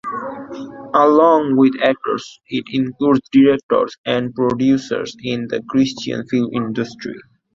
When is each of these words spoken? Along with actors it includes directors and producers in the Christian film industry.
Along 0.95 1.55
with 1.57 1.73
actors 1.79 2.39
it 2.47 2.63
includes 2.71 3.21
directors 3.31 3.95
and 4.03 4.33
producers 4.33 5.15
in 5.23 5.47
the 5.47 5.61
Christian 5.69 6.25
film 6.27 6.51
industry. 6.55 7.13